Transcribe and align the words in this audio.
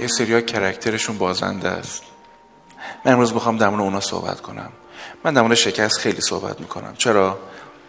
یه 0.00 0.06
سری 0.06 0.42
کرکترشون 0.42 1.18
بازنده 1.18 1.68
است. 1.68 2.02
من 3.04 3.12
امروز 3.12 3.32
می‌خوام 3.32 3.56
در 3.56 3.68
مورد 3.68 3.82
اونا 3.82 4.00
صحبت 4.00 4.40
کنم. 4.40 4.68
من 5.24 5.34
در 5.34 5.42
مورد 5.42 5.54
شکست 5.54 5.98
خیلی 5.98 6.20
صحبت 6.20 6.60
می‌کنم. 6.60 6.94
چرا؟ 6.98 7.38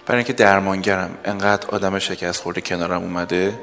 برای 0.05 0.17
اینکه 0.17 0.33
درمانگرم. 0.33 1.17
انقدر 1.25 1.67
آدم 1.67 1.99
شکست 1.99 2.41
خورده 2.41 2.61
کنارم 2.61 3.01
اومده. 3.01 3.59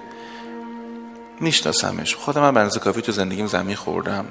میشناسمش. 1.41 2.15
خودم 2.15 2.41
من 2.41 2.55
بنز 2.55 2.79
کافی 2.79 3.03
تو 3.03 3.13
زندگیم 3.13 3.47
زمین 3.47 3.77
خوردم. 3.77 4.27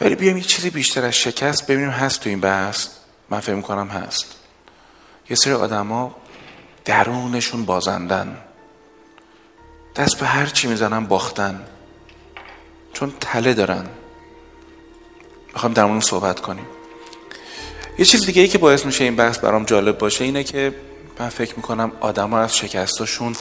ولی 0.00 0.14
بیایم 0.14 0.36
یه 0.36 0.42
چیزی 0.42 0.70
بیشتر 0.70 1.04
از 1.04 1.14
شکست 1.14 1.66
ببینیم 1.66 1.90
هست 1.90 2.20
تو 2.20 2.28
این 2.28 2.40
بحث. 2.40 2.88
من 3.30 3.40
فکر 3.40 3.60
کنم 3.60 3.88
هست. 3.88 4.24
یه 5.30 5.36
سری 5.36 5.52
آدما 5.52 6.16
درونشون 6.84 7.64
بازندن. 7.64 8.36
دست 9.96 10.20
به 10.20 10.26
هر 10.26 10.46
چی 10.46 10.68
می‌زنن 10.68 11.06
باختن. 11.06 11.64
چون 12.94 13.12
تله 13.20 13.54
دارن. 13.54 13.86
می‌خوام 15.52 15.72
در 15.72 15.84
مورد 15.84 16.02
صحبت 16.02 16.40
کنیم. 16.40 16.66
یه 17.98 18.04
چیز 18.04 18.26
دیگه 18.26 18.42
ای 18.42 18.48
که 18.48 18.58
باعث 18.58 18.86
میشه 18.86 19.04
این 19.04 19.16
بحث 19.16 19.38
برام 19.38 19.64
جالب 19.64 19.98
باشه 19.98 20.24
اینه 20.24 20.44
که 20.44 20.74
من 21.18 21.28
فکر 21.28 21.54
می‌کنم 21.56 21.92
آدما 22.00 22.38
از 22.38 22.56
شکستاشون 22.56 23.36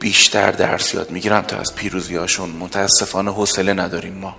بیشتر 0.00 0.50
درس 0.50 0.94
یاد 0.94 1.10
می‌گیرن 1.10 1.42
تا 1.42 1.56
از 1.56 1.74
پیروزیاشون 1.74 2.50
متاسفانه 2.50 3.32
حوصله 3.32 3.72
نداریم 3.72 4.14
ما. 4.14 4.36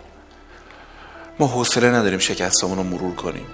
ما 1.39 1.47
حوصله 1.47 1.89
نداریم 1.89 2.19
شکستمون 2.19 2.77
رو 2.77 2.83
مرور 2.83 3.15
کنیم. 3.15 3.45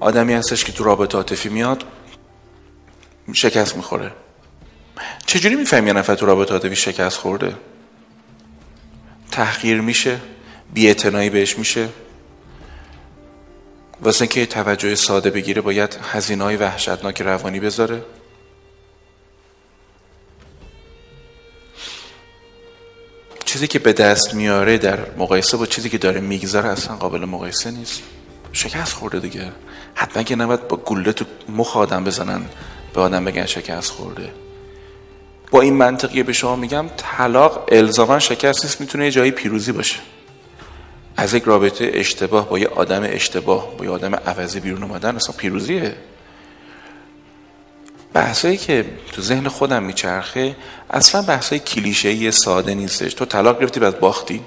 آدمی 0.00 0.32
هستش 0.34 0.64
که 0.64 0.72
تو 0.72 0.84
رابطه 0.84 1.16
عاطفی 1.16 1.48
میاد 1.48 1.84
شکست 3.32 3.76
می‌خوره. 3.76 4.12
چجوری 5.26 5.54
میفهم 5.54 5.86
یه 5.86 5.92
نفر 5.92 6.14
تو 6.14 6.26
رابطه 6.26 6.52
عاطفی 6.52 6.76
شکست 6.76 7.16
خورده؟ 7.16 7.56
تحقیر 9.30 9.80
میشه 9.80 10.20
بیاعتنایی 10.74 11.30
بهش 11.30 11.58
میشه. 11.58 11.88
واسه 14.02 14.26
که 14.26 14.46
توجه 14.46 14.94
ساده 14.94 15.30
بگیره 15.30 15.62
باید 15.62 15.98
هزینه 16.02 16.44
های 16.44 16.56
وحشتناک 16.56 17.22
روانی 17.22 17.60
بذاره. 17.60 18.02
چیزی 23.44 23.66
که 23.66 23.78
به 23.78 23.92
دست 23.92 24.34
میاره 24.34 24.78
در 24.78 25.10
مقایسه 25.16 25.56
با 25.56 25.66
چیزی 25.66 25.88
که 25.90 25.98
داره 25.98 26.20
می‌گذاره 26.20 26.68
اصلا 26.68 26.96
قابل 26.96 27.24
مقایسه 27.24 27.70
نیست. 27.70 28.02
شکست 28.58 28.92
خورده 28.92 29.20
دیگه. 29.20 29.52
حتما 29.94 30.22
که 30.22 30.36
نباید 30.36 30.68
با 30.68 30.76
گله 30.76 31.12
تو 31.12 31.24
مخ 31.48 31.76
آدم 31.76 32.04
بزنن 32.04 32.44
به 32.94 33.00
آدم 33.00 33.24
بگن 33.24 33.46
شکست 33.46 33.90
خورده. 33.90 34.32
با 35.50 35.60
این 35.60 35.74
منطقیه 35.74 36.22
به 36.22 36.32
شما 36.32 36.56
میگم 36.56 36.86
طلاق 36.96 37.68
الزاما 37.72 38.18
شکست 38.18 38.64
نیست 38.64 38.80
می‌تونه 38.80 39.04
یه 39.04 39.10
جایی 39.10 39.30
پیروزی 39.30 39.72
باشه. 39.72 39.98
از 41.16 41.34
یک 41.34 41.42
رابطه 41.44 41.90
اشتباه 41.94 42.48
با 42.48 42.58
یه 42.58 42.68
آدم 42.68 43.02
اشتباه 43.04 43.76
با 43.76 43.84
یه 43.84 43.90
آدم 43.90 44.14
عوضی 44.14 44.60
بیرون 44.60 44.82
اومدن 44.82 45.16
اصلا 45.16 45.34
پیروزیه. 45.36 45.94
بحثایی 48.12 48.56
که 48.56 48.84
تو 49.12 49.22
ذهن 49.22 49.48
خودم 49.48 49.82
میچرخه 49.82 50.56
اصلا 50.90 51.22
بحثای 51.22 51.58
کلیشه 51.58 52.30
ساده 52.30 52.74
نیستش. 52.74 53.14
تو 53.14 53.24
طلاق 53.24 53.60
گرفتی 53.60 53.80
بعد 53.80 54.00
باختی. 54.00 54.40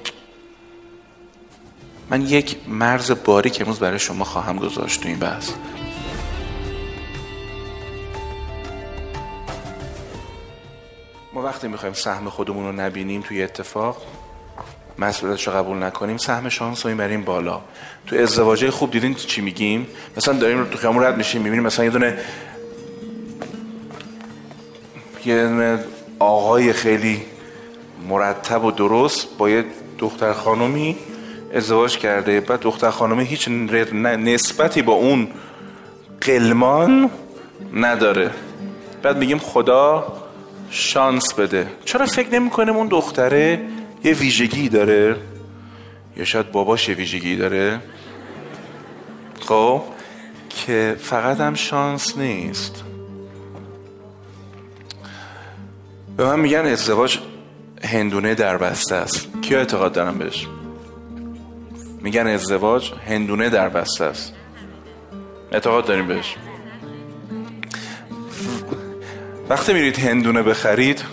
من 2.11 2.21
یک 2.21 2.57
مرز 2.67 3.11
باریک 3.25 3.61
امروز 3.61 3.79
برای 3.79 3.99
شما 3.99 4.23
خواهم 4.23 4.57
گذاشت 4.57 5.01
تو 5.01 5.07
این 5.07 5.19
بحث. 5.19 5.51
ما 11.33 11.41
وقتی 11.41 11.67
می‌خوایم 11.67 11.93
سهم 11.93 12.29
خودمون 12.29 12.65
رو 12.65 12.71
نبینیم 12.71 13.21
توی 13.21 13.43
اتفاق 13.43 14.01
مسئولیتش 14.99 15.47
رو 15.47 15.53
قبول 15.53 15.83
نکنیم 15.83 16.17
سهم 16.17 16.49
شانس 16.49 16.85
رو 16.85 16.95
بریم 16.95 17.23
بالا. 17.23 17.61
تو 18.07 18.15
ازدواجه 18.15 18.71
خوب 18.71 18.91
دیدین 18.91 19.15
چی 19.15 19.41
میگیم؟ 19.41 19.87
مثلا 20.17 20.33
داریم 20.33 20.65
تو 20.65 20.77
خیامون 20.77 21.03
رد 21.03 21.17
میشیم 21.17 21.41
می‌بینیم 21.41 21.65
مثلا 21.65 21.85
یه 21.85 21.91
دونه 21.91 22.17
یه 25.25 25.47
دونه 25.47 25.79
آقای 26.19 26.73
خیلی 26.73 27.21
مرتب 28.09 28.63
و 28.63 28.71
درست 28.71 29.27
با 29.37 29.49
یه 29.49 29.65
دختر 29.99 30.33
خانمی 30.33 30.97
ازدواج 31.53 31.97
کرده. 31.97 32.39
بعد 32.39 32.59
دختر 32.59 32.89
خانمی 32.89 33.25
هیچ 33.25 33.47
نسبتی 33.47 34.81
با 34.81 34.93
اون 34.93 35.27
قلمان 36.21 37.09
نداره. 37.73 38.31
بعد 39.03 39.17
میگیم 39.17 39.37
خدا 39.37 40.13
شانس 40.69 41.33
بده. 41.33 41.67
چرا 41.85 42.05
فکر 42.05 42.29
نمی 42.29 42.49
کنیم 42.49 42.75
اون 42.75 42.87
دختره 42.87 43.61
یه 44.03 44.13
ویژگی 44.13 44.69
داره؟ 44.69 45.15
یا 46.17 46.25
شاید 46.25 46.51
باباش 46.51 46.89
یه 46.89 46.95
ویژگی 46.95 47.35
داره؟ 47.35 47.79
خب 49.39 49.81
که 50.49 50.95
فقط 50.99 51.39
هم 51.39 51.55
شانس 51.55 52.17
نیست. 52.17 52.83
به 56.17 56.25
من 56.25 56.39
میگن 56.39 56.65
ازدواج 56.65 57.19
هندونه 57.83 58.35
در 58.35 58.57
بسته 58.57 58.95
است. 58.95 59.27
کیا 59.41 59.57
اعتقاد 59.57 59.93
دارم 59.93 60.17
بهش؟ 60.17 60.47
میگن 62.01 62.27
ازدواج 62.27 62.91
هندونه 63.07 63.49
در 63.49 63.69
بسته 63.69 64.03
است. 64.03 64.33
اعتقاد 65.51 65.85
داریم 65.85 66.07
بهش. 66.07 66.35
وقتی 69.49 69.73
میرید 69.73 69.99
هندونه 69.99 70.43
بخرید 70.43 71.03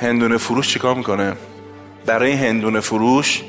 هندونه 0.00 0.36
فروش 0.36 0.68
چیکار 0.68 0.94
می‌کنه؟ 0.94 1.36
برای 2.06 2.32
هندونه 2.32 2.80
فروش 2.80 3.42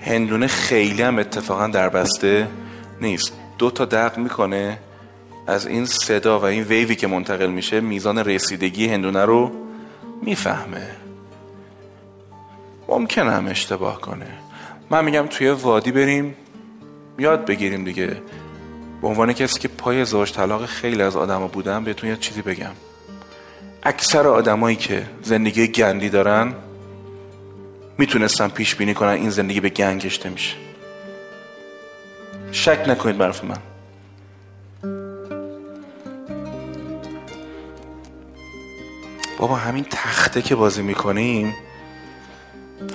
هندونه 0.00 0.46
خیلی 0.46 1.02
هم 1.02 1.18
اتفاقا 1.18 1.66
در 1.66 1.88
بسته 1.88 2.48
نیست. 3.00 3.32
دو 3.58 3.70
تا 3.70 3.84
دق 3.84 4.18
می‌کنه 4.18 4.78
از 5.46 5.66
این 5.66 5.86
صدا 5.86 6.40
و 6.40 6.44
این 6.44 6.62
ویوی 6.62 6.96
که 6.96 7.06
منتقل 7.06 7.46
میشه 7.46 7.80
میزان 7.80 8.18
رسیدگی 8.18 8.88
هندونه 8.88 9.24
رو 9.24 9.52
می‌فهمه. 10.22 10.90
ممکنه 12.88 13.30
هم 13.30 13.46
اشتباه 13.48 14.00
کنه. 14.00 14.26
من 14.90 15.04
میگم 15.04 15.26
توی 15.26 15.50
وادی 15.50 15.92
بریم 15.92 16.36
یاد 17.18 17.46
بگیریم 17.46 17.84
دیگه. 17.84 18.16
به 19.02 19.08
عنوان 19.08 19.32
کسی 19.32 19.60
که 19.60 19.68
پای 19.68 20.00
ازدواج 20.00 20.32
طلاق 20.32 20.66
خیلی 20.66 21.02
از 21.02 21.16
آدما 21.16 21.48
بودم 21.48 21.84
بهتون 21.84 22.10
یه 22.10 22.16
چیزی 22.16 22.42
بگم. 22.42 22.72
اکثر 23.82 24.26
آدمایی 24.26 24.76
که 24.76 25.06
زندگی 25.22 25.68
گندی 25.68 26.08
دارن 26.08 26.54
می‌تونستن 27.98 28.48
پیش 28.48 28.74
بینی 28.74 28.94
کنن 28.94 29.08
این 29.08 29.30
زندگی 29.30 29.60
به 29.60 29.68
گنگ 29.68 30.00
کشته 30.00 30.28
میشه. 30.28 30.56
شک 32.52 32.84
نکنید 32.88 33.18
برف 33.18 33.44
من. 33.44 33.58
بابا 39.38 39.56
همین 39.56 39.86
تخته 39.90 40.42
که 40.42 40.54
بازی 40.54 40.82
می‌کنیم 40.82 41.54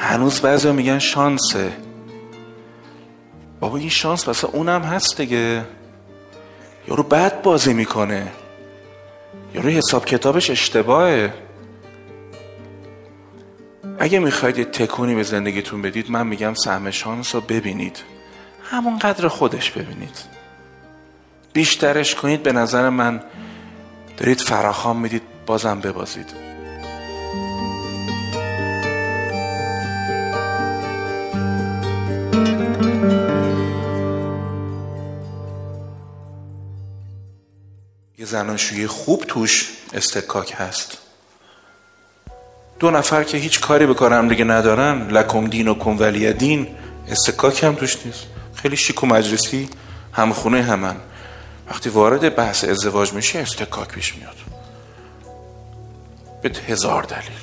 هنوز 0.02 0.42
بعضی 0.42 0.72
میگن 0.72 1.00
شانسه. 1.00 1.72
بابا 3.60 3.78
این 3.78 3.90
شانس 3.90 4.28
واسه 4.28 4.48
اونم 4.48 4.82
هست 4.82 5.18
دیگه. 5.18 5.66
یارو 6.88 7.04
بد 7.04 7.42
بازی 7.42 7.74
می‌کنه. 7.74 8.28
یارو 9.54 9.70
حساب 9.70 10.06
کتابش 10.06 10.50
اشتباهه. 10.50 11.34
اگه 14.00 14.20
می‌خواید 14.20 14.58
یه 14.58 14.66
تکونی 14.66 15.16
به 15.16 15.24
زندگیتون 15.24 15.82
بدید 15.82 16.12
من 16.12 16.28
میگم 16.28 16.54
سهم 16.54 16.92
شانس 16.92 17.36
رو 17.36 17.42
ببینید. 17.42 17.98
همون 18.64 19.00
قدر 19.00 19.28
خودش 19.28 19.72
ببینید. 19.72 20.18
بیشترش 21.54 22.16
کنید 22.16 22.44
به 22.44 22.52
نظر 22.52 22.90
من 22.90 23.24
دارید 24.18 24.40
فراخام 24.40 25.00
می‌دید 25.00 25.24
بازم 25.46 25.80
ببازید. 25.80 26.51
یه 38.76 38.88
خوب 38.88 39.24
توش 39.28 39.70
استکاک 39.94 40.54
هست. 40.58 40.98
دو 42.80 42.92
نفر 42.92 43.24
که 43.24 43.38
هیچ 43.38 43.62
کاری 43.62 43.86
به 43.86 43.94
کار 43.94 44.28
دیگه 44.28 44.44
ندارن 44.44 45.08
لکم 45.08 45.48
دین 45.48 45.68
و 45.68 45.74
کن 45.74 45.98
ولی 45.98 46.34
دین 46.34 46.68
استکاک 47.08 47.64
هم 47.64 47.76
توش 47.76 47.98
نیست. 48.06 48.24
خیلی 48.56 48.78
شیک 48.78 49.04
و 49.04 49.08
مجلسی 49.08 49.70
هم 50.14 50.34
خونه 50.34 50.62
همن 50.62 50.96
وقتی 51.70 51.90
وارد 51.90 52.36
بحث 52.36 52.64
ازدواج 52.64 53.14
میشه 53.14 53.40
استکاک 53.40 53.88
پیش 53.88 54.16
میاد. 54.16 54.36
به 56.42 56.52
هزار 56.68 57.04
دلیل. 57.04 57.40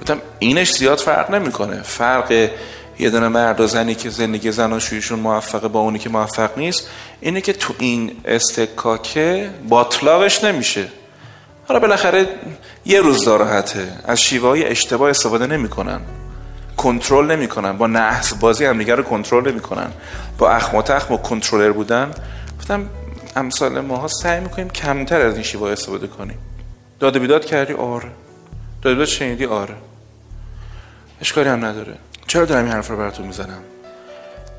گفتم 0.00 0.20
اینش 0.38 0.72
زیاد 0.72 0.98
فرق 0.98 1.30
نمی‌کنه. 1.30 1.82
فرق 1.82 2.50
یه 2.98 3.10
دونه 3.10 3.28
مرد 3.28 3.60
و 3.60 3.66
زنی 3.66 3.94
که 3.94 4.10
زندگی 4.10 4.52
زناشویشون 4.52 5.18
موفقه 5.18 5.68
با 5.68 5.80
اونی 5.80 5.98
که 5.98 6.10
موفق 6.10 6.58
نیست 6.58 6.88
اینه 7.20 7.40
که 7.40 7.52
تو 7.52 7.74
این 7.78 8.12
استکاکه 8.24 9.50
باطلاقش 9.68 10.44
نمیشه. 10.44 10.88
حالا 11.68 11.80
بالاخره 11.80 12.28
یه 12.84 13.00
روز 13.00 13.24
داراحته 13.24 13.92
از 14.04 14.20
شیوه 14.20 14.48
های 14.48 14.64
اشتباه 14.64 15.10
استفاده 15.10 15.46
نمی‌کنن. 15.46 16.00
کنترل 16.76 17.30
نمی‌کنن. 17.30 17.72
با 17.72 17.86
نحس 17.86 18.34
بازی 18.34 18.64
هم 18.64 18.80
رو 18.80 19.02
کنترل 19.02 19.50
نمی‌کنن. 19.50 19.90
با 20.38 20.50
اخم 20.50 20.76
و 20.76 20.82
تخم 20.82 21.14
و 21.14 21.16
کنترلر 21.16 21.72
بودن. 21.72 22.10
گفتم 22.58 22.88
امثال 23.36 23.80
ماها 23.80 24.08
سعی 24.08 24.40
می‌کنیم 24.40 24.70
کمتر 24.70 25.20
از 25.20 25.34
این 25.34 25.42
شیوه 25.42 25.70
استفاده 25.70 26.06
کنیم. 26.06 26.38
داده 27.00 27.18
بیداد 27.18 27.44
کردی؟ 27.44 27.72
آره. 27.72 28.08
داده 28.82 28.94
بیداد 28.94 29.08
شنیدی؟ 29.08 29.46
آره. 29.46 29.74
اشکالی 31.20 31.48
هم 31.48 31.64
نداره. 31.64 31.94
چرا 32.26 32.44
دارم 32.44 32.64
این 32.64 32.72
حرف 32.72 32.88
رو 32.88 32.96
براتون 32.96 33.26
می‌زنم؟ 33.26 33.62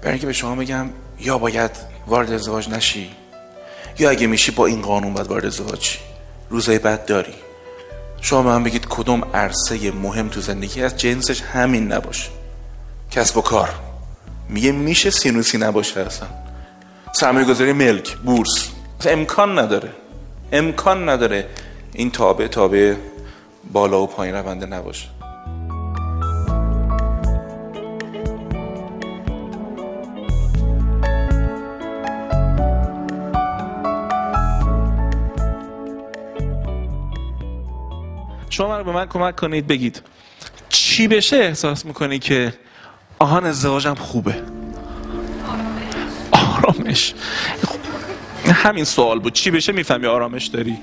برای 0.02 0.12
اینکه 0.12 0.28
به 0.28 0.34
شما 0.34 0.56
بگم 0.56 0.90
یا 1.20 1.38
باید 1.38 1.72
وارد 2.08 2.32
ازدواج 2.32 2.70
نشی 2.70 3.10
یا 4.00 4.10
اگه 4.10 4.28
میشی 4.28 4.52
با 4.52 4.66
این 4.66 4.82
قانون 4.82 5.14
باید 5.14 5.28
وارد 5.28 5.46
ازدواج 5.46 5.98
روزای 6.50 6.80
بد 6.80 7.06
داری. 7.06 7.34
شما 8.22 8.42
من 8.42 8.64
بگید 8.64 8.88
کدوم 8.90 9.24
عرصه 9.34 9.92
مهم 9.92 10.30
تو 10.30 10.42
زندگی 10.42 10.84
از 10.84 10.98
جنسش 10.98 11.42
همین 11.42 11.92
نباشه. 11.92 12.30
کسب 13.12 13.38
و 13.38 13.42
کار. 13.42 13.70
میگه 14.50 14.72
میشه 14.72 15.10
سینوسی 15.10 15.58
نباشه 15.58 16.00
اصلا. 16.00 16.28
سرمایه 17.14 17.46
گذاری 17.46 17.74
ملک 17.74 18.18
بورس. 18.18 18.70
امکان 19.06 19.60
نداره. 19.60 19.90
امکان 20.52 21.10
نداره 21.10 21.50
این 21.94 22.12
تابع 22.12 22.48
تابع 22.48 22.96
بالا 23.72 24.02
و 24.02 24.08
پایین 24.08 24.36
رونده 24.36 24.66
نباشه. 24.66 25.08
شما 38.54 38.84
به 38.84 38.92
من 38.92 39.06
کمک 39.06 39.36
کنید 39.36 39.68
بگید. 39.68 40.02
چی 40.70 41.08
بشه 41.08 41.38
احساس 41.38 41.86
می‌کنی 41.86 42.20
که 42.20 42.54
آهان 43.20 43.46
ازدواجم 43.46 43.94
خوبه؟ 43.94 44.36
آرامش. 46.32 47.14
همین 48.46 48.84
سوال 48.84 49.20
بود. 49.20 49.34
چی 49.34 49.52
بشه 49.52 49.72
می‌فهمی 49.72 50.06
آرامش 50.06 50.46
داری؟ 50.46 50.78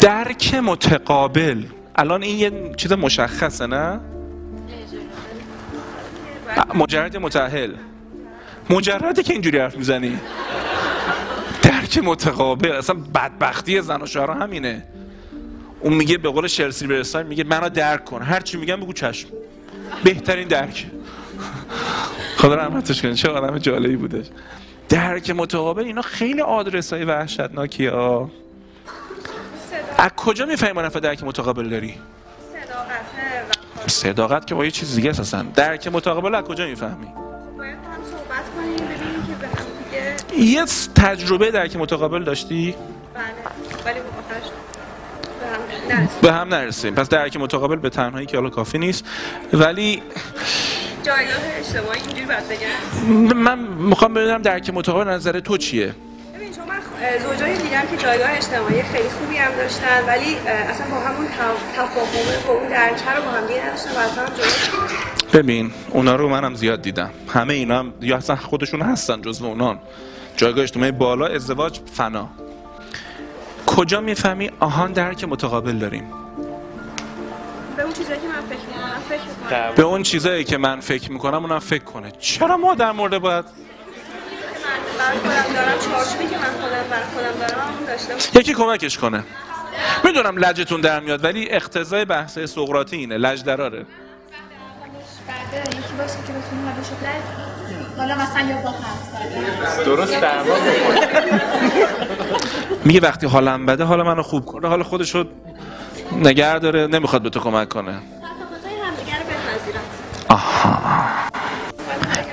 درک 0.00 0.54
متقابل. 0.54 1.62
الان 1.96 2.22
این 2.22 2.38
یه 2.38 2.74
چیز 2.76 2.92
مشخصه 2.92 3.66
نه؟ 3.66 4.00
مجرد 6.74 7.16
متحل 7.16 7.72
مجرده 8.70 9.22
که 9.22 9.32
اینجوری 9.32 9.58
حرف 9.58 9.76
می‌زنی. 9.76 10.18
درک 11.62 11.98
متقابل 11.98 12.72
اصلا 12.72 12.96
بدبختی 13.14 13.80
زن 13.80 14.02
و 14.02 14.06
شوهر 14.06 14.30
همینه. 14.30 14.84
اون 15.80 15.94
میگه 15.94 16.18
به 16.18 16.28
قول 16.28 16.46
شرسی 16.46 16.86
برسان 16.86 17.26
میگه 17.26 17.44
منو 17.44 17.68
درک 17.68 18.04
کن. 18.04 18.22
هر 18.22 18.40
چی 18.40 18.56
میگم 18.56 18.76
بگو 18.76 18.92
چشم. 18.92 19.28
بهترین 20.04 20.48
درک. 20.48 20.86
خدا 22.36 22.54
رحمتش 22.54 23.02
کنه 23.02 23.14
چه 23.14 23.28
آدم 23.28 23.58
جالبی 23.58 23.96
بودش. 23.96 24.26
درک 24.88 25.30
متقابل 25.30 25.84
اینا 25.84 26.02
خیلی 26.02 26.40
آدرس 26.40 26.92
های 26.92 27.04
وحشتناکی 27.04 27.86
ها. 27.86 28.30
از 29.98 30.10
کجا 30.16 30.46
می‌فهمی 30.46 30.82
نفع 30.82 31.00
درک 31.00 31.24
متقابل 31.24 31.68
داری؟ 31.68 31.94
صداقت 33.86 34.46
که 34.46 34.54
با 34.54 34.64
یه 34.64 34.70
چیز 34.70 34.94
دیگه 34.94 35.10
اساسا. 35.10 35.42
درک 35.42 35.88
متقابل 35.88 36.34
از 36.34 36.44
کجا 36.44 36.66
می‌فهمی؟ 36.66 37.06
یه 40.42 40.64
تجربه 40.94 41.50
درک 41.50 41.76
متقابل 41.76 42.24
داشتی؟ 42.24 42.74
بله 43.14 43.24
ولی 43.84 44.00
به 46.22 46.32
هم 46.32 46.48
نرسیم. 46.48 46.94
پس 46.94 47.08
درک 47.08 47.36
متقابل 47.36 47.76
به 47.76 47.90
تنهایی 47.90 48.26
که 48.26 48.36
حالا 48.36 48.50
کافی 48.50 48.78
نیست. 48.78 49.04
ولی 49.52 50.02
جایگاه 51.02 51.34
اجتماعی 51.58 52.00
اینجوری 52.00 52.26
باید 52.26 52.48
بگم. 52.48 53.36
من 53.36 53.58
می‌خوام 53.58 54.14
ببینم 54.14 54.42
درک 54.42 54.70
متقابل 54.70 55.10
نظر 55.10 55.40
تو 55.40 55.56
چیه؟ 55.56 55.94
ببین 56.34 56.52
چون 56.52 56.64
من 56.68 56.80
زوجایی 57.28 57.56
دیدم 57.56 57.82
که 57.90 57.96
جایگاه 57.96 58.30
اجتماعی 58.30 58.82
خیلی 58.82 59.08
خوبی 59.08 59.36
هم 59.36 59.52
داشتن 59.56 60.06
ولی 60.06 60.36
اصلا 60.46 60.86
با 60.86 61.00
همون 61.00 61.26
تفاهم 61.76 62.46
با 62.46 62.52
اون 62.52 62.68
درک 62.68 63.02
رو 63.16 63.22
با 63.22 63.30
هم 63.30 63.46
دیگه 63.46 63.66
نداشتن 63.66 63.90
و 63.90 63.98
اصلا 63.98 64.24
ببین 65.32 65.72
اونا 65.90 66.16
رو 66.16 66.28
منم 66.28 66.54
زیاد 66.54 66.82
دیدم. 66.82 67.10
همه 67.28 67.54
اینا 67.54 67.78
هم 67.78 67.92
یا 68.00 68.16
اصلا 68.16 68.36
خودشون 68.36 68.82
هستن 68.82 69.22
جزو 69.22 69.46
اونان 69.46 69.78
جایگاه 70.36 70.62
اجتماعی 70.62 70.92
بالا 70.92 71.26
ازدواج 71.26 71.80
فنا. 71.94 72.28
کجا 73.66 74.00
می‌فهمی 74.00 74.50
آهان 74.60 74.92
درک 74.92 75.24
متقابل 75.24 75.78
داریم؟ 75.78 76.04
به 77.76 77.82
اون 77.82 77.92
چیزایی 77.92 78.20
که 78.20 78.26
من 78.26 78.40
فکر 78.40 78.58
می‌کنم. 78.66 79.00
فکر 79.08 79.20
می‌کنم. 79.20 79.74
به 79.76 79.82
اون 79.82 80.02
چیزایی 80.02 80.44
که 80.44 80.58
من 80.58 80.80
فکر 80.80 81.12
می‌کنم 81.12 81.44
اونم 81.44 81.58
فکر 81.58 81.84
کنه. 81.84 82.10
چرا 82.10 82.56
ما 82.56 82.74
در 82.74 82.92
مورد 82.92 83.18
باید؟ 83.18 83.44
یکی 88.34 88.54
کمکش 88.54 88.98
کنه. 88.98 89.24
می‌دونم 90.04 90.36
لجتون 90.36 90.80
در 90.80 91.00
میاد 91.00 91.24
ولی 91.24 91.50
اقتضای 91.50 92.04
بحث 92.04 92.38
سقراطی 92.38 92.96
اینه 92.96 93.18
لج 93.18 93.44
دراره 93.44 93.86
حالا 97.98 98.14
مثلا 98.14 98.48
یا 98.48 98.56
با 98.56 98.74
درست 99.84 100.20
درمان 100.20 100.60
میگه 102.84 103.00
وقتی 103.00 103.26
حالم 103.26 103.66
بده 103.66 103.84
حالا 103.84 104.04
منو 104.04 104.22
خوب 104.22 104.44
کنه. 104.44 104.68
حالا 104.68 104.84
خودشو 104.84 105.24
نگر 106.22 106.58
داره 106.58 106.86
نمی‌خواد 106.86 107.22
به 107.22 107.30
تو 107.30 107.40
کمک 107.40 107.68
کنه. 107.68 107.94
آها. 110.28 110.78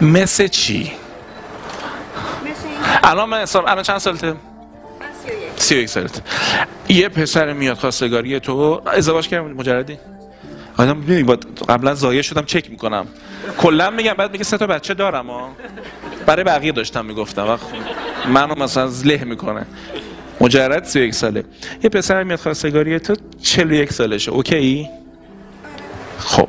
مثل 0.02 0.48
چی؟ 0.48 0.92
الان 3.04 3.30
من 3.30 3.46
الان 3.56 3.84
چند 3.84 3.98
سالته؟ 3.98 4.36
سی 5.56 5.76
و 5.76 5.78
یک. 5.78 5.90
سالت 5.90 6.22
یه 6.90 7.10
پسر 7.10 7.54
میاد 7.54 7.78
خواستگاری 7.78 8.40
تو. 8.40 8.82
ازدواج 8.86 9.28
کردم 9.28 9.52
مجردی؟ 9.52 10.00
آدم 10.80 10.98
می‌دونی 10.98 11.38
قبلا 11.70 11.94
زایه 11.94 12.22
شدم 12.22 12.46
چک 12.46 12.70
می‌کنم. 12.70 13.06
کلا 13.58 13.90
میگم 13.90 14.14
بعد 14.14 14.32
میگه 14.32 14.44
سه 14.44 14.58
تا 14.58 14.68
بچه 14.68 14.94
دارم 14.94 15.30
ها. 15.30 15.50
برای 16.26 16.44
بقیه 16.44 16.72
داشتم 16.72 17.06
می‌گفتم. 17.06 17.48
وقت 17.48 17.62
منو 18.28 18.56
مثلا 18.56 18.90
له 19.06 19.24
می‌کنه. 19.24 19.66
مجرد 20.42 20.84
31 20.84 21.14
ساله. 21.14 21.44
یه 21.84 21.90
پسر 21.90 22.24
میاد 22.24 22.40
خواستگاری 22.40 23.00
تو 23.00 23.16
41 23.42 23.94
سالشه. 23.94 24.32
اوکی؟ 24.32 24.90
خب. 26.20 26.48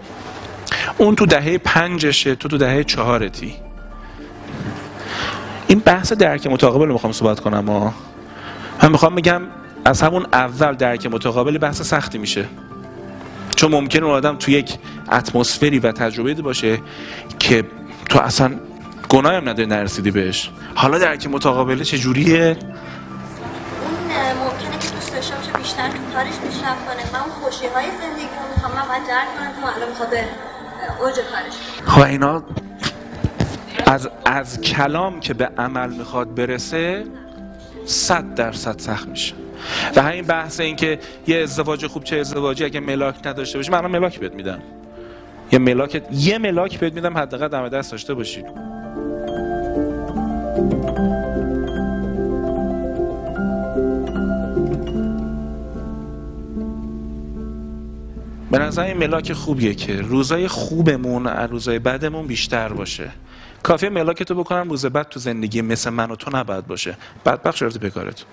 اون 0.98 1.14
تو 1.16 1.26
دهه 1.26 1.58
پنجشه 1.58 2.34
تو 2.34 2.48
تو 2.48 2.58
دهه 2.58 2.84
چهارتی. 2.84 3.54
این 5.66 5.78
بحث 5.78 6.12
درک 6.12 6.46
متقابل 6.46 6.86
رو 6.86 6.92
می‌خوام 6.92 7.12
صحبت 7.12 7.40
کنم 7.40 7.66
ها. 7.66 7.94
من 8.82 8.92
می‌خوام 8.92 9.14
بگم 9.14 9.42
از 9.84 10.02
همون 10.02 10.26
اول 10.32 10.74
درک 10.74 11.06
متقابل 11.06 11.58
بحث 11.58 11.82
سختی 11.82 12.18
میشه. 12.18 12.44
چون 13.60 13.72
ممکنه 13.72 14.04
اون 14.04 14.14
آدم 14.14 14.36
تو 14.36 14.50
یک 14.50 14.78
اتمسفری 15.12 15.78
و 15.78 15.92
تجربه 15.92 16.34
باشه 16.34 16.78
که 17.38 17.64
تو 18.08 18.18
اصلا 18.18 18.50
گناه 19.08 19.34
هم 19.34 19.48
نداری 19.48 19.66
نرسیدی 19.66 20.10
بهش. 20.10 20.50
حالا 20.74 20.98
درک 20.98 21.26
متقابله 21.26 21.84
چجوریه؟ 21.84 22.36
اون 22.36 22.56
ممکنه 24.44 24.78
که 24.78 24.88
دوست 24.94 25.14
داشته 25.14 25.36
باشه 25.36 25.52
بیشتر 25.52 25.88
تو 25.88 25.98
کارش 26.14 26.26
پیشرفت 26.28 26.86
کنه. 26.86 27.12
من 27.12 27.20
اون 27.20 27.30
خوشی 27.42 27.66
های 27.66 27.84
زندگی 27.84 28.22
رو 28.22 28.54
می‌خوام 28.54 28.72
من 28.72 28.88
باید 28.88 29.06
درک 29.08 29.28
کنم 29.38 29.80
که 29.80 29.86
می‌خواد 29.86 30.10
به 30.10 30.24
اوج 31.00 31.14
کارش 31.14 31.54
خب 31.86 32.02
اینا 32.02 32.42
از, 33.86 34.08
از 34.24 34.60
کلام 34.60 35.20
که 35.20 35.34
به 35.34 35.50
عمل 35.58 35.90
می‌خواد 35.90 36.34
برسه 36.34 37.04
صد 37.86 38.34
درصد 38.34 38.78
سخت 38.78 39.08
میشه. 39.08 39.34
و 39.96 40.02
همین 40.02 40.24
بحث 40.24 40.60
این 40.60 40.76
که 40.76 40.98
یه 41.26 41.42
ازدواج 41.42 41.86
خوب 41.86 42.04
چه 42.04 42.16
ازدواجی 42.16 42.64
اگه 42.64 42.80
ملاک 42.80 43.26
نداشته 43.26 43.58
باشی 43.58 43.70
من 43.70 43.86
ملاک 43.86 44.20
بهت 44.20 44.34
میدم. 44.34 44.62
یه 45.52 45.58
ملاک 45.58 46.02
یه 46.12 46.38
ملاک 46.38 46.78
بهت 46.78 46.92
میدم 46.92 47.18
حداقل 47.18 47.48
دم 47.48 47.68
دست 47.68 47.92
داشته 47.92 48.14
باشی. 48.14 48.44
به 58.50 58.58
نظر 58.58 58.82
این 58.82 58.96
ملاک 58.96 59.32
خوبیه 59.32 59.74
که 59.74 60.00
روزای 60.00 60.48
خوبمون 60.48 61.26
از 61.26 61.50
روزای 61.50 61.78
بدمون 61.78 62.26
بیشتر 62.26 62.68
باشه. 62.68 63.10
کافی 63.62 63.88
ملاک 63.88 64.22
تو 64.22 64.34
بکنم 64.34 64.70
روز 64.70 64.86
بعد 64.86 65.08
تو 65.08 65.20
زندگی 65.20 65.62
مثل 65.62 65.90
من 65.90 66.10
و 66.10 66.16
تو 66.16 66.36
نباید 66.36 66.66
باشه. 66.66 66.96
بدبخت 67.26 67.56
شرط 67.56 67.78
بکارت 67.78 68.24
با 68.24 68.26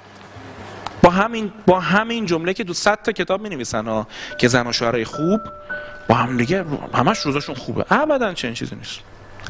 همین 1.17 1.51
با 1.65 1.79
همین 1.79 2.25
جمله 2.25 2.53
که 2.53 2.63
دو 2.63 2.73
صد 2.73 3.01
تا 3.01 3.11
کتاب 3.11 3.41
می 3.41 3.49
نویسن 3.49 3.87
ها 3.87 4.07
که 4.37 4.47
زن 4.47 4.67
و 4.67 4.71
شوهرای 4.71 5.05
خوب 5.05 5.41
با 6.09 6.15
هم 6.15 6.37
دیگه 6.37 6.65
همش 6.93 7.19
روزاشون 7.19 7.55
خوبه. 7.55 7.85
ابدا 7.89 8.33
چنین 8.33 8.53
چیزی 8.53 8.75
نیست. 8.75 8.99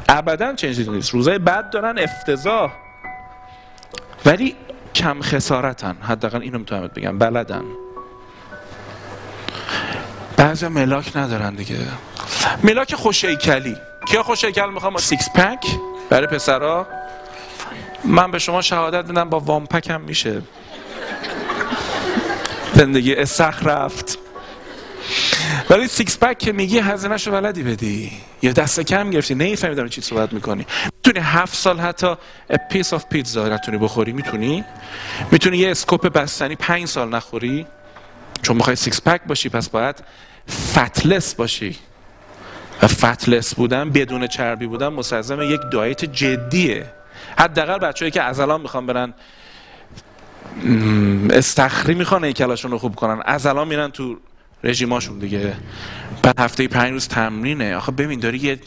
ابدا 0.08 0.54
چنین 0.54 0.74
چیزی 0.74 0.90
نیست. 0.90 1.10
روزای 1.10 1.38
بد 1.38 1.70
دارن 1.70 1.98
افتضاح. 1.98 2.72
ولی 4.26 4.56
کم 4.94 5.22
خسارتن. 5.22 5.96
حداقل 6.02 6.42
اینو 6.42 6.58
می‌تونم 6.58 6.90
بگم. 6.96 7.18
بلدن. 7.18 7.64
بعضی 10.36 10.68
ملاک 10.68 11.16
ندارن 11.16 11.54
دیگه. 11.54 11.76
ملاک 12.64 12.94
خوشیکلی 12.94 13.76
کیا 14.08 14.22
خوشیکل 14.22 14.70
می‌خوام؟ 14.70 14.96
سیکس 14.96 15.30
پک 15.30 15.66
برای 16.10 16.26
پسرا. 16.26 16.86
من 18.04 18.30
به 18.30 18.38
شما 18.38 18.62
شهادت 18.62 19.08
میدم 19.08 19.30
با 19.30 19.40
وامپک 19.40 19.90
هم 19.90 20.00
میشه. 20.00 20.42
زندگی 22.78 23.14
اسخ 23.14 23.66
رفت. 23.66 24.18
ولی 25.70 25.88
سیکس 25.88 26.18
پک 26.18 26.38
که 26.38 26.52
میگی 26.52 26.78
هزینهش 26.78 27.26
رو 27.26 27.32
بلدی 27.32 27.62
بدی. 27.62 28.12
یا 28.42 28.52
دست 28.52 28.80
کم 28.80 29.10
گرفتی. 29.10 29.34
نمی‌فهمی 29.34 29.74
دارم 29.74 29.88
چی 29.88 30.00
صحبت 30.00 30.32
می‌کنی. 30.32 30.66
می‌تونی 30.96 31.26
هفت 31.26 31.54
سال 31.54 31.80
حتی 31.80 32.14
پیس 32.70 32.92
آف 32.92 33.04
پیتزا 33.06 33.48
نتونی 33.48 33.78
بخوری. 33.78 34.12
می‌تونی؟ 34.12 34.64
می‌تونی 35.30 35.58
یه 35.58 35.70
اسکوپ 35.70 36.08
بستنی 36.08 36.56
پنج 36.56 36.86
سال 36.86 37.08
نخوری. 37.08 37.66
چون 38.42 38.56
می‌خوای 38.56 38.76
six 38.76 39.02
pack 39.02 39.20
باشی 39.26 39.48
پس 39.48 39.68
باید 39.68 39.96
fatless 40.50 41.34
باشی. 41.34 41.76
و 42.82 42.86
fatless 42.86 43.54
بودن 43.54 43.90
بدون 43.90 44.26
چربی 44.26 44.66
بودن 44.66 44.88
مستلزم 44.88 45.42
یک 45.42 45.60
diet 45.72 46.04
جدیه. 46.04 46.86
حداقل 47.38 47.78
بچه‌ای 47.78 48.10
که 48.10 48.22
از 48.22 48.40
الان 48.40 48.60
می‌خوان 48.60 48.86
برن 48.86 49.14
استخری 51.30 51.94
می‌خوان 51.94 52.24
هیکلاشون 52.24 52.70
رو 52.70 52.78
خوب 52.78 52.94
کنن. 52.94 53.22
از 53.24 53.46
الان 53.46 53.68
میرن 53.68 53.88
تو 53.88 54.16
رژیماشون 54.64 55.18
دیگه. 55.18 55.54
بعد 56.22 56.40
هفته 56.40 56.68
پنج 56.68 56.92
روز 56.92 57.08
تمرینه. 57.08 57.76
آخه 57.76 57.92
ببین 57.92 58.20
داری 58.20 58.38
یه 58.38 58.58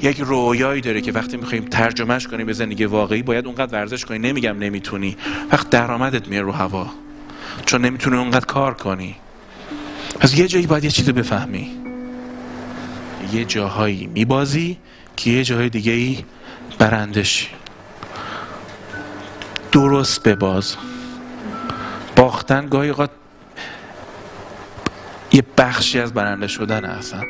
یک 0.00 0.20
رویایی 0.20 0.80
داره 0.80 1.00
که 1.00 1.12
وقتی 1.12 1.36
می‌خوایم 1.36 1.64
ترجمهش 1.64 2.26
کنیم 2.26 2.46
به 2.46 2.52
زندگی 2.52 2.84
واقعی 2.84 3.22
باید 3.22 3.46
اونقدر 3.46 3.72
ورزش 3.72 4.04
کنی. 4.04 4.18
نمیگم 4.18 4.58
نمی‌تونی. 4.58 5.16
وقت 5.52 5.70
درآمدت 5.70 6.28
میره 6.28 6.42
رو 6.42 6.52
هوا. 6.52 6.86
چون 7.66 7.84
نمی‌تونی 7.84 8.16
اونقدر 8.16 8.46
کار 8.46 8.74
کنی. 8.74 9.16
پس 10.20 10.38
یه 10.38 10.48
جایی 10.48 10.66
باید 10.66 10.84
یه 10.84 10.90
چیزی 10.90 11.12
بفهمی. 11.12 11.70
یه 13.32 13.44
جاهایی 13.44 14.06
میبازی 14.06 14.78
که 15.16 15.30
یه 15.30 15.44
جاهای 15.44 15.68
دیگه 15.68 15.92
ای 15.92 16.24
برندشی 16.78 17.48
درست 19.72 20.22
بباز. 20.22 20.76
باختن 22.16 22.66
گاهی 22.66 22.88
اوقات 22.88 23.10
یه 25.32 25.42
بخشی 25.58 26.00
از 26.00 26.12
برنده 26.12 26.46
شدن 26.46 26.84
اصلا 26.84 27.22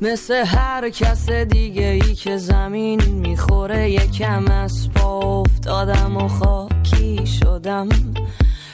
مثل 0.00 0.34
هر 0.34 0.90
کس 0.90 1.30
دیگه 1.30 1.86
ای 1.86 2.14
که 2.14 2.36
زمین 2.36 3.02
می‌خوره 3.02 3.90
یکم 3.90 4.44
از 4.50 4.90
پا 4.94 5.18
افتادم 5.18 6.16
و 6.16 6.28
خاکی 6.28 7.26
شدم. 7.26 7.88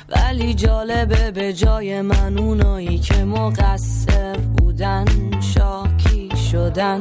ولی 0.08 0.54
جالبه 0.54 1.30
به 1.30 1.52
جای 1.52 2.00
من 2.00 2.38
اونایی 2.38 2.98
که 2.98 3.24
مقصر 3.24 4.36
بودن 4.36 5.04
شاکی 5.40 6.03
شدن. 6.54 7.00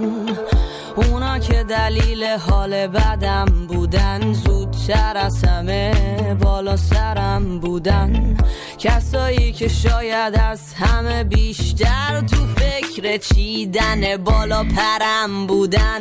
اونا 0.95 1.39
که 1.39 1.63
دلیل 1.63 2.23
حال 2.23 2.87
بدم 2.87 3.45
بودن. 3.67 4.33
زودتر 4.33 5.17
از 5.17 5.43
همه 5.45 5.93
بالا 6.41 6.77
سرم 6.77 7.59
بودن. 7.59 8.37
کسایی 8.77 9.51
که 9.51 9.67
شاید 9.67 10.35
از 10.35 10.73
همه 10.73 11.23
بیشتر 11.23 12.21
تو 12.21 12.37
فکر 12.47 13.17
چیدن 13.17 14.17
بالا 14.17 14.63
پرم 14.63 15.47
بودن. 15.47 15.99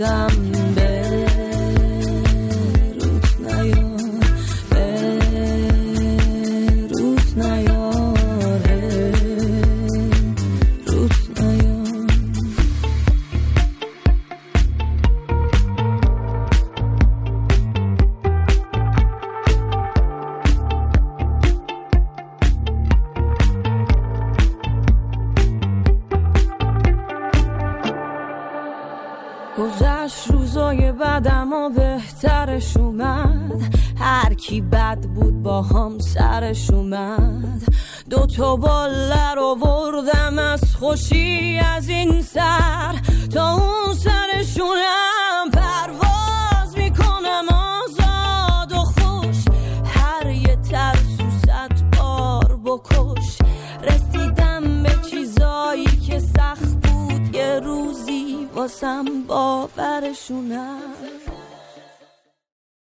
گفتم 0.00 0.47
هر 34.48 34.54
کی 34.54 34.60
بد 34.60 34.98
بود 35.00 35.42
با 35.42 35.62
هم 35.62 35.98
سرش 35.98 36.70
اومد. 36.70 37.62
دو 38.10 38.26
تا 38.26 38.56
باله 38.56 39.34
رو 39.34 39.54
از 40.38 40.76
خوشی 40.76 41.60
از 41.76 41.88
این 41.88 42.22
سر. 42.22 42.94
تا 43.34 43.54
اون 43.54 43.94
سرشونم 43.94 45.50
پرواز 45.52 46.78
می‌کنم 46.78 47.44
آزاد 47.48 48.72
و 48.72 48.76
خوش. 48.76 49.36
هر 49.84 50.30
یه 50.30 50.56
ترسو 50.56 51.30
ست 51.42 51.84
بار 51.98 52.60
بکش. 52.64 53.38
رسیدم 53.82 54.82
به 54.82 54.94
چیزایی 55.10 55.96
که 56.06 56.18
سخت 56.18 56.86
بود 56.86 57.34
یه 57.34 57.60
روزی 57.60 58.48
واسم 58.54 59.04
باورشونم 59.28 60.78